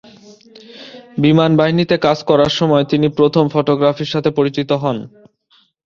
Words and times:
বিমান 1.17 1.51
বাহিনীতে 1.57 1.95
কাজ 1.97 2.19
করার 2.23 2.51
সময় 2.59 2.85
তিনি 2.85 3.07
প্রথম 3.17 3.43
ফটোগ্রাফির 3.49 4.11
সাথে 4.13 4.29
পরিচিত 4.31 4.69
হন। 4.83 4.97